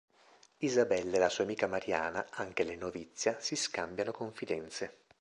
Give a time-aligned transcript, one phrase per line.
[0.57, 5.01] Isabella e la sua amica Mariana, anche lei novizia, si scambiano confidenze.